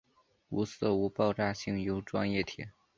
[0.49, 2.65] 无色无爆炸性油状液体。